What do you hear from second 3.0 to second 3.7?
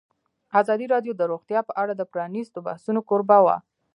کوربه وه.